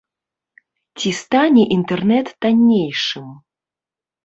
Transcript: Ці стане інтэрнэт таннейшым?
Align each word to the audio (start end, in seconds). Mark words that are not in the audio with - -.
Ці 1.01 1.09
стане 1.17 1.63
інтэрнэт 1.77 2.33
таннейшым? 2.47 3.29